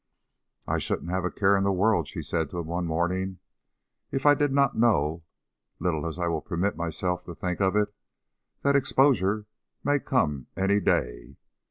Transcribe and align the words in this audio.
"I 0.65 0.79
shouldn't 0.79 1.11
have 1.11 1.25
a 1.25 1.29
care 1.29 1.55
in 1.55 1.63
the 1.63 1.71
world," 1.71 2.07
she 2.07 2.23
said 2.23 2.49
to 2.49 2.57
him 2.59 2.65
one 2.65 2.87
morning, 2.87 3.37
"if 4.09 4.25
I 4.25 4.33
did 4.33 4.51
not 4.51 4.75
know, 4.75 5.21
little 5.77 6.07
as 6.07 6.17
I 6.17 6.25
will 6.27 6.41
permit 6.41 6.75
myself 6.75 7.23
to 7.25 7.35
think 7.35 7.61
of 7.61 7.75
it, 7.75 7.93
that 8.63 8.75
exposure 8.75 9.45
may 9.83 9.99
come 9.99 10.47
any 10.57 10.79
day. 10.79 11.37